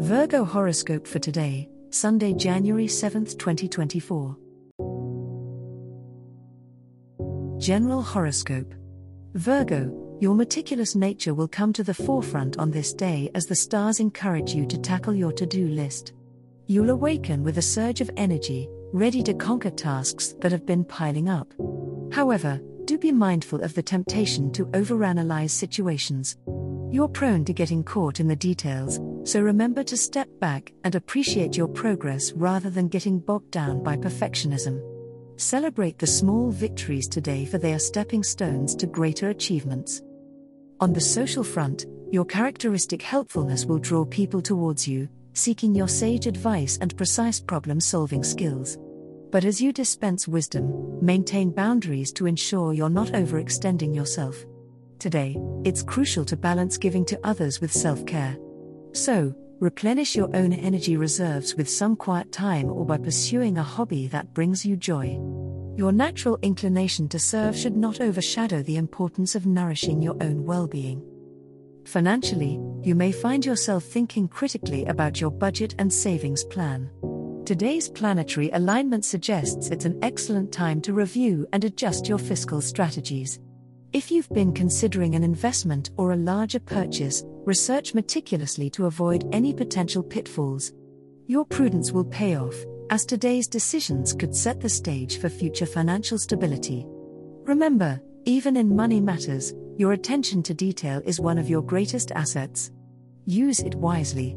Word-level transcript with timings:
Virgo 0.00 0.46
horoscope 0.46 1.06
for 1.06 1.18
today, 1.18 1.68
Sunday, 1.90 2.32
January 2.32 2.86
7th, 2.86 3.38
2024. 3.38 4.34
General 7.58 8.00
horoscope 8.00 8.72
Virgo, 9.34 10.16
your 10.18 10.34
meticulous 10.34 10.96
nature 10.96 11.34
will 11.34 11.46
come 11.46 11.74
to 11.74 11.84
the 11.84 11.92
forefront 11.92 12.56
on 12.56 12.70
this 12.70 12.94
day 12.94 13.30
as 13.34 13.44
the 13.44 13.54
stars 13.54 14.00
encourage 14.00 14.54
you 14.54 14.64
to 14.68 14.78
tackle 14.78 15.14
your 15.14 15.32
to 15.32 15.44
do 15.44 15.68
list. 15.68 16.14
You'll 16.66 16.88
awaken 16.88 17.44
with 17.44 17.58
a 17.58 17.62
surge 17.62 18.00
of 18.00 18.10
energy, 18.16 18.70
ready 18.94 19.22
to 19.24 19.34
conquer 19.34 19.68
tasks 19.68 20.34
that 20.40 20.50
have 20.50 20.64
been 20.64 20.82
piling 20.82 21.28
up. 21.28 21.52
However, 22.10 22.58
do 22.86 22.96
be 22.96 23.12
mindful 23.12 23.60
of 23.60 23.74
the 23.74 23.82
temptation 23.82 24.50
to 24.52 24.64
overanalyze 24.68 25.50
situations. 25.50 26.38
You're 26.90 27.06
prone 27.06 27.44
to 27.44 27.52
getting 27.52 27.84
caught 27.84 28.18
in 28.18 28.28
the 28.28 28.34
details, 28.34 28.98
so 29.24 29.40
remember 29.40 29.82
to 29.84 29.96
step 29.96 30.28
back 30.40 30.72
and 30.84 30.94
appreciate 30.94 31.56
your 31.56 31.68
progress 31.68 32.32
rather 32.32 32.70
than 32.70 32.88
getting 32.88 33.18
bogged 33.18 33.50
down 33.50 33.82
by 33.82 33.96
perfectionism. 33.96 34.80
Celebrate 35.36 35.98
the 35.98 36.06
small 36.06 36.50
victories 36.50 37.08
today, 37.08 37.44
for 37.44 37.58
they 37.58 37.72
are 37.72 37.78
stepping 37.78 38.22
stones 38.22 38.74
to 38.76 38.86
greater 38.86 39.30
achievements. 39.30 40.02
On 40.80 40.92
the 40.92 41.00
social 41.00 41.44
front, 41.44 41.86
your 42.10 42.24
characteristic 42.24 43.02
helpfulness 43.02 43.64
will 43.64 43.78
draw 43.78 44.04
people 44.04 44.42
towards 44.42 44.88
you, 44.88 45.08
seeking 45.32 45.74
your 45.74 45.88
sage 45.88 46.26
advice 46.26 46.78
and 46.80 46.96
precise 46.96 47.40
problem 47.40 47.80
solving 47.80 48.24
skills. 48.24 48.78
But 49.30 49.44
as 49.44 49.60
you 49.60 49.72
dispense 49.72 50.26
wisdom, 50.26 50.98
maintain 51.04 51.50
boundaries 51.50 52.12
to 52.14 52.26
ensure 52.26 52.72
you're 52.72 52.90
not 52.90 53.08
overextending 53.08 53.94
yourself. 53.94 54.44
Today, 54.98 55.36
it's 55.64 55.82
crucial 55.82 56.24
to 56.26 56.36
balance 56.36 56.76
giving 56.76 57.04
to 57.06 57.20
others 57.22 57.60
with 57.60 57.72
self 57.72 58.04
care. 58.06 58.36
So, 58.92 59.34
replenish 59.60 60.16
your 60.16 60.34
own 60.34 60.52
energy 60.52 60.96
reserves 60.96 61.54
with 61.54 61.68
some 61.68 61.96
quiet 61.96 62.32
time 62.32 62.70
or 62.70 62.84
by 62.84 62.98
pursuing 62.98 63.58
a 63.58 63.62
hobby 63.62 64.08
that 64.08 64.34
brings 64.34 64.64
you 64.64 64.76
joy. 64.76 65.18
Your 65.76 65.92
natural 65.92 66.38
inclination 66.42 67.08
to 67.08 67.18
serve 67.18 67.56
should 67.56 67.76
not 67.76 68.00
overshadow 68.00 68.62
the 68.62 68.76
importance 68.76 69.34
of 69.34 69.46
nourishing 69.46 70.02
your 70.02 70.16
own 70.20 70.44
well 70.44 70.66
being. 70.66 71.02
Financially, 71.86 72.60
you 72.82 72.94
may 72.94 73.12
find 73.12 73.44
yourself 73.44 73.84
thinking 73.84 74.28
critically 74.28 74.84
about 74.86 75.20
your 75.20 75.30
budget 75.30 75.74
and 75.78 75.92
savings 75.92 76.44
plan. 76.44 76.90
Today's 77.44 77.88
planetary 77.88 78.50
alignment 78.50 79.04
suggests 79.04 79.70
it's 79.70 79.84
an 79.84 79.98
excellent 80.02 80.52
time 80.52 80.80
to 80.82 80.92
review 80.92 81.46
and 81.52 81.64
adjust 81.64 82.08
your 82.08 82.18
fiscal 82.18 82.60
strategies. 82.60 83.40
If 83.92 84.12
you've 84.12 84.28
been 84.28 84.52
considering 84.52 85.16
an 85.16 85.24
investment 85.24 85.90
or 85.96 86.12
a 86.12 86.16
larger 86.16 86.60
purchase, 86.60 87.24
research 87.26 87.92
meticulously 87.92 88.70
to 88.70 88.86
avoid 88.86 89.28
any 89.32 89.52
potential 89.52 90.00
pitfalls. 90.00 90.72
Your 91.26 91.44
prudence 91.44 91.90
will 91.90 92.04
pay 92.04 92.36
off, 92.36 92.54
as 92.90 93.04
today's 93.04 93.48
decisions 93.48 94.12
could 94.12 94.34
set 94.36 94.60
the 94.60 94.68
stage 94.68 95.18
for 95.18 95.28
future 95.28 95.66
financial 95.66 96.18
stability. 96.18 96.86
Remember, 96.86 98.00
even 98.26 98.56
in 98.56 98.76
money 98.76 99.00
matters, 99.00 99.52
your 99.76 99.90
attention 99.92 100.44
to 100.44 100.54
detail 100.54 101.02
is 101.04 101.18
one 101.18 101.36
of 101.36 101.50
your 101.50 101.62
greatest 101.62 102.12
assets. 102.12 102.70
Use 103.26 103.58
it 103.58 103.74
wisely. 103.74 104.36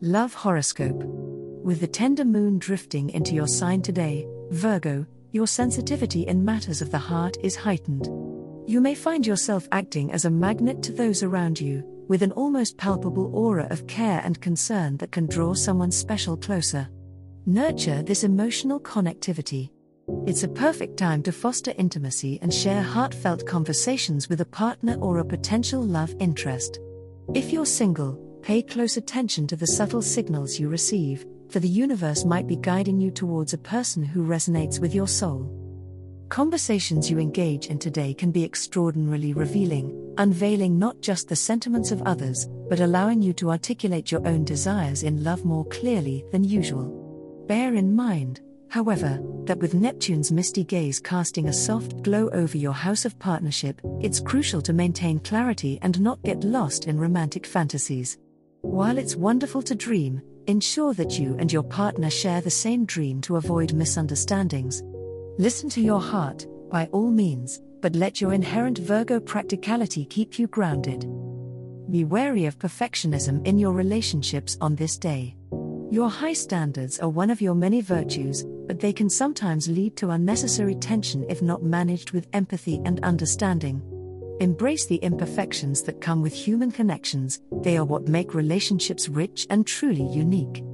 Love 0.00 0.32
Horoscope. 0.32 1.04
With 1.62 1.80
the 1.80 1.86
tender 1.86 2.24
moon 2.24 2.58
drifting 2.58 3.10
into 3.10 3.34
your 3.34 3.46
sign 3.46 3.82
today, 3.82 4.26
Virgo, 4.48 5.06
your 5.32 5.46
sensitivity 5.46 6.26
in 6.26 6.44
matters 6.44 6.82
of 6.82 6.90
the 6.90 6.98
heart 6.98 7.38
is 7.42 7.56
heightened. 7.56 8.06
You 8.68 8.80
may 8.80 8.94
find 8.94 9.26
yourself 9.26 9.66
acting 9.72 10.12
as 10.12 10.26
a 10.26 10.30
magnet 10.30 10.82
to 10.84 10.92
those 10.92 11.22
around 11.22 11.58
you, 11.58 11.82
with 12.06 12.22
an 12.22 12.32
almost 12.32 12.76
palpable 12.76 13.34
aura 13.34 13.66
of 13.70 13.86
care 13.86 14.20
and 14.24 14.40
concern 14.40 14.98
that 14.98 15.10
can 15.10 15.26
draw 15.26 15.54
someone 15.54 15.90
special 15.90 16.36
closer. 16.36 16.88
Nurture 17.46 18.02
this 18.02 18.24
emotional 18.24 18.78
connectivity. 18.78 19.70
It's 20.26 20.42
a 20.42 20.48
perfect 20.48 20.98
time 20.98 21.22
to 21.22 21.32
foster 21.32 21.72
intimacy 21.78 22.38
and 22.42 22.52
share 22.52 22.82
heartfelt 22.82 23.46
conversations 23.46 24.28
with 24.28 24.42
a 24.42 24.46
partner 24.46 24.96
or 25.00 25.18
a 25.18 25.24
potential 25.24 25.82
love 25.82 26.14
interest. 26.20 26.78
If 27.34 27.52
you're 27.52 27.66
single, 27.66 28.20
pay 28.42 28.62
close 28.62 28.98
attention 28.98 29.46
to 29.46 29.56
the 29.56 29.66
subtle 29.66 30.02
signals 30.02 30.58
you 30.58 30.68
receive, 30.68 31.24
for 31.52 31.60
the 31.60 31.68
universe 31.68 32.24
might 32.24 32.46
be 32.46 32.56
guiding 32.56 32.98
you 32.98 33.10
towards 33.10 33.52
a 33.52 33.58
person 33.58 34.02
who 34.02 34.26
resonates 34.26 34.80
with 34.80 34.94
your 34.94 35.06
soul. 35.06 35.58
Conversations 36.30 37.10
you 37.10 37.18
engage 37.18 37.66
in 37.66 37.78
today 37.78 38.14
can 38.14 38.30
be 38.30 38.42
extraordinarily 38.42 39.34
revealing, 39.34 40.14
unveiling 40.16 40.78
not 40.78 40.98
just 41.02 41.28
the 41.28 41.36
sentiments 41.36 41.92
of 41.92 42.00
others, 42.02 42.48
but 42.70 42.80
allowing 42.80 43.20
you 43.20 43.34
to 43.34 43.50
articulate 43.50 44.10
your 44.10 44.26
own 44.26 44.44
desires 44.44 45.02
in 45.02 45.22
love 45.22 45.44
more 45.44 45.66
clearly 45.66 46.24
than 46.32 46.42
usual. 46.42 47.44
Bear 47.46 47.74
in 47.74 47.94
mind, 47.94 48.40
however, 48.70 49.20
that 49.44 49.58
with 49.58 49.74
Neptune's 49.74 50.32
misty 50.32 50.64
gaze 50.64 51.00
casting 51.00 51.48
a 51.48 51.52
soft 51.52 52.02
glow 52.02 52.30
over 52.30 52.56
your 52.56 52.72
house 52.72 53.04
of 53.04 53.18
partnership, 53.18 53.78
it's 54.00 54.20
crucial 54.20 54.62
to 54.62 54.72
maintain 54.72 55.18
clarity 55.18 55.78
and 55.82 56.00
not 56.00 56.22
get 56.22 56.44
lost 56.44 56.86
in 56.86 56.98
romantic 56.98 57.44
fantasies. 57.44 58.16
While 58.62 58.96
it's 58.96 59.16
wonderful 59.16 59.60
to 59.62 59.74
dream, 59.74 60.22
Ensure 60.48 60.92
that 60.94 61.20
you 61.20 61.36
and 61.38 61.52
your 61.52 61.62
partner 61.62 62.10
share 62.10 62.40
the 62.40 62.50
same 62.50 62.84
dream 62.84 63.20
to 63.20 63.36
avoid 63.36 63.72
misunderstandings. 63.74 64.82
Listen 65.38 65.68
to 65.70 65.80
your 65.80 66.00
heart, 66.00 66.46
by 66.68 66.86
all 66.86 67.10
means, 67.10 67.60
but 67.80 67.94
let 67.94 68.20
your 68.20 68.32
inherent 68.32 68.78
Virgo 68.78 69.20
practicality 69.20 70.04
keep 70.04 70.40
you 70.40 70.48
grounded. 70.48 71.06
Be 71.90 72.04
wary 72.04 72.46
of 72.46 72.58
perfectionism 72.58 73.46
in 73.46 73.56
your 73.56 73.72
relationships 73.72 74.58
on 74.60 74.74
this 74.74 74.98
day. 74.98 75.36
Your 75.92 76.08
high 76.08 76.32
standards 76.32 76.98
are 76.98 77.08
one 77.08 77.30
of 77.30 77.40
your 77.40 77.54
many 77.54 77.80
virtues, 77.80 78.44
but 78.66 78.80
they 78.80 78.92
can 78.92 79.10
sometimes 79.10 79.68
lead 79.68 79.96
to 79.98 80.10
unnecessary 80.10 80.74
tension 80.74 81.24
if 81.28 81.40
not 81.40 81.62
managed 81.62 82.10
with 82.10 82.26
empathy 82.32 82.80
and 82.84 82.98
understanding. 83.04 83.80
Embrace 84.42 84.86
the 84.86 84.96
imperfections 84.96 85.84
that 85.84 86.00
come 86.00 86.20
with 86.20 86.32
human 86.32 86.72
connections, 86.72 87.40
they 87.62 87.76
are 87.76 87.84
what 87.84 88.08
make 88.08 88.34
relationships 88.34 89.08
rich 89.08 89.46
and 89.50 89.64
truly 89.64 90.02
unique. 90.02 90.64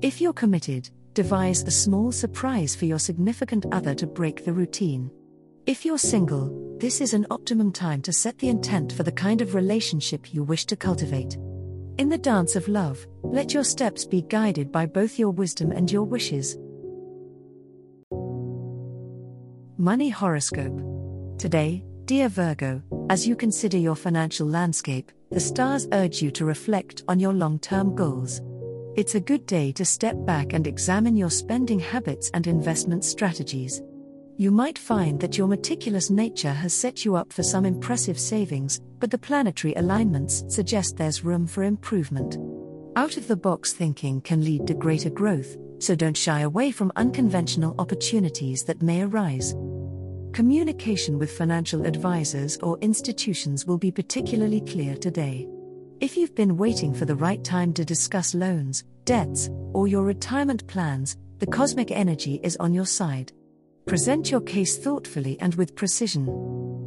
If 0.00 0.20
you're 0.20 0.32
committed, 0.32 0.90
devise 1.12 1.64
a 1.64 1.72
small 1.72 2.12
surprise 2.12 2.76
for 2.76 2.84
your 2.84 3.00
significant 3.00 3.66
other 3.72 3.96
to 3.96 4.06
break 4.06 4.44
the 4.44 4.52
routine. 4.52 5.10
If 5.66 5.84
you're 5.84 5.98
single, 5.98 6.76
this 6.78 7.00
is 7.00 7.14
an 7.14 7.26
optimum 7.32 7.72
time 7.72 8.00
to 8.02 8.12
set 8.12 8.38
the 8.38 8.48
intent 8.48 8.92
for 8.92 9.02
the 9.02 9.10
kind 9.10 9.40
of 9.40 9.56
relationship 9.56 10.32
you 10.32 10.44
wish 10.44 10.64
to 10.66 10.76
cultivate. 10.76 11.34
In 11.98 12.08
the 12.08 12.18
dance 12.18 12.54
of 12.54 12.68
love, 12.68 13.04
let 13.24 13.52
your 13.52 13.64
steps 13.64 14.04
be 14.04 14.22
guided 14.22 14.70
by 14.70 14.86
both 14.86 15.18
your 15.18 15.30
wisdom 15.30 15.72
and 15.72 15.90
your 15.90 16.04
wishes. 16.04 16.56
Money 19.78 20.10
Horoscope. 20.10 20.80
Today, 21.38 21.84
Dear 22.04 22.28
Virgo, 22.28 22.82
as 23.08 23.26
you 23.26 23.36
consider 23.36 23.76
your 23.76 23.94
financial 23.94 24.46
landscape, 24.46 25.12
the 25.30 25.40
stars 25.40 25.86
urge 25.92 26.20
you 26.20 26.30
to 26.32 26.44
reflect 26.44 27.02
on 27.08 27.20
your 27.20 27.32
long 27.32 27.58
term 27.58 27.94
goals. 27.94 28.40
It's 28.96 29.14
a 29.14 29.20
good 29.20 29.46
day 29.46 29.72
to 29.72 29.84
step 29.84 30.16
back 30.24 30.52
and 30.52 30.66
examine 30.66 31.16
your 31.16 31.30
spending 31.30 31.78
habits 31.78 32.30
and 32.34 32.46
investment 32.46 33.04
strategies. 33.04 33.82
You 34.38 34.50
might 34.50 34.78
find 34.78 35.20
that 35.20 35.38
your 35.38 35.46
meticulous 35.46 36.10
nature 36.10 36.52
has 36.52 36.74
set 36.74 37.04
you 37.04 37.16
up 37.16 37.32
for 37.32 37.42
some 37.42 37.64
impressive 37.64 38.18
savings, 38.18 38.80
but 38.98 39.10
the 39.10 39.18
planetary 39.18 39.74
alignments 39.74 40.44
suggest 40.48 40.96
there's 40.96 41.24
room 41.24 41.46
for 41.46 41.62
improvement. 41.62 42.36
Out 42.96 43.16
of 43.16 43.28
the 43.28 43.36
box 43.36 43.72
thinking 43.72 44.20
can 44.20 44.44
lead 44.44 44.66
to 44.66 44.74
greater 44.74 45.10
growth, 45.10 45.56
so 45.78 45.94
don't 45.94 46.16
shy 46.16 46.40
away 46.40 46.70
from 46.70 46.92
unconventional 46.96 47.74
opportunities 47.78 48.64
that 48.64 48.82
may 48.82 49.02
arise. 49.02 49.54
Communication 50.36 51.18
with 51.18 51.32
financial 51.32 51.86
advisors 51.86 52.58
or 52.58 52.76
institutions 52.82 53.64
will 53.64 53.78
be 53.78 53.90
particularly 53.90 54.60
clear 54.60 54.94
today. 54.94 55.48
If 56.00 56.14
you've 56.14 56.34
been 56.34 56.58
waiting 56.58 56.92
for 56.92 57.06
the 57.06 57.16
right 57.16 57.42
time 57.42 57.72
to 57.72 57.86
discuss 57.86 58.34
loans, 58.34 58.84
debts, 59.06 59.48
or 59.72 59.88
your 59.88 60.02
retirement 60.02 60.66
plans, 60.66 61.16
the 61.38 61.46
cosmic 61.46 61.90
energy 61.90 62.38
is 62.42 62.54
on 62.58 62.74
your 62.74 62.84
side. 62.84 63.32
Present 63.86 64.30
your 64.30 64.42
case 64.42 64.76
thoughtfully 64.76 65.38
and 65.40 65.54
with 65.54 65.74
precision. 65.74 66.26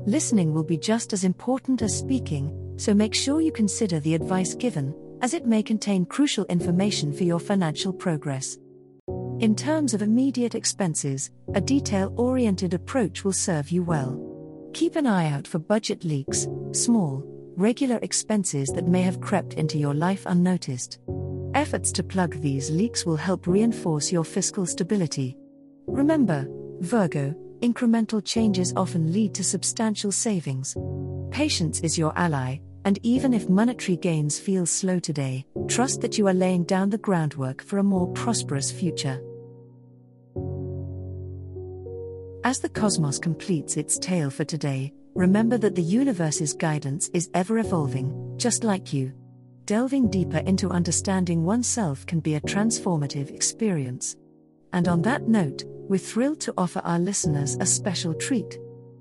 Listening 0.06 0.54
will 0.54 0.64
be 0.64 0.78
just 0.78 1.12
as 1.12 1.24
important 1.24 1.82
as 1.82 1.98
speaking, 1.98 2.76
so 2.78 2.94
make 2.94 3.16
sure 3.16 3.42
you 3.42 3.52
consider 3.52 4.00
the 4.00 4.14
advice 4.14 4.54
given, 4.54 4.94
as 5.24 5.34
it 5.34 5.48
may 5.48 5.64
contain 5.64 6.06
crucial 6.06 6.46
information 6.50 7.12
for 7.12 7.24
your 7.24 7.40
financial 7.40 7.94
progress. 7.94 8.60
In 9.40 9.56
terms 9.56 9.94
of 9.94 10.02
immediate 10.02 10.54
expenses, 10.54 11.32
a 11.54 11.62
detail 11.62 12.14
oriented 12.18 12.74
approach 12.74 13.24
will 13.24 13.32
serve 13.32 13.72
you 13.72 13.82
well. 13.82 14.20
Keep 14.74 14.98
an 14.98 15.08
eye 15.08 15.32
out 15.32 15.48
for 15.48 15.60
budget 15.60 16.04
leaks, 16.04 16.46
small, 16.74 17.24
regular 17.56 18.00
expenses 18.02 18.68
that 18.76 18.90
may 18.90 19.02
have 19.02 19.22
crept 19.22 19.54
into 19.54 19.78
your 19.78 19.94
life 19.94 20.26
unnoticed. 20.26 21.00
Efforts 21.54 21.94
to 21.94 22.04
plug 22.04 22.42
these 22.42 22.70
leaks 22.70 23.06
will 23.06 23.16
help 23.16 23.48
reinforce 23.48 24.12
your 24.12 24.26
fiscal 24.26 24.66
stability. 24.66 25.38
Remember, 25.88 26.46
Virgo, 26.82 27.34
incremental 27.62 28.22
changes 28.22 28.74
often 28.76 29.14
lead 29.14 29.34
to 29.36 29.44
substantial 29.46 30.12
savings. 30.12 30.76
Patience 31.32 31.80
is 31.80 31.98
your 31.98 32.12
ally, 32.18 32.58
and 32.90 32.98
even 33.04 33.36
if 33.36 33.48
monetary 33.48 33.96
gains 33.96 34.40
feel 34.40 34.66
slow 34.66 34.98
today, 34.98 35.46
trust 35.68 36.02
that 36.02 36.18
you 36.18 36.28
are 36.28 36.34
laying 36.34 36.64
down 36.64 36.90
the 36.90 36.98
groundwork 36.98 37.62
for 37.62 37.78
a 37.78 37.84
more 37.84 38.08
prosperous 38.14 38.72
future. 38.72 39.22
As 42.44 42.58
the 42.58 42.70
cosmos 42.74 43.20
completes 43.20 43.78
its 43.78 44.00
tale 44.00 44.32
for 44.32 44.44
today, 44.44 44.92
remember 45.14 45.56
that 45.60 45.76
the 45.76 45.84
universe's 45.84 46.56
guidance 46.56 47.12
is 47.14 47.30
ever 47.36 47.60
evolving, 47.60 48.34
just 48.38 48.64
like 48.64 48.92
you. 48.92 49.14
Delving 49.66 50.10
deeper 50.10 50.40
into 50.40 50.72
understanding 50.72 51.46
oneself 51.46 52.08
can 52.08 52.20
be 52.20 52.34
a 52.34 52.42
transformative 52.42 53.30
experience. 53.30 54.16
And 54.74 54.88
on 54.88 55.04
that 55.04 55.28
note, 55.28 55.64
we're 55.68 56.00
thrilled 56.00 56.40
to 56.40 56.56
offer 56.58 56.80
our 56.84 56.98
listeners 56.98 57.56
a 57.60 57.68
special 57.68 58.16
treat. 58.16 58.58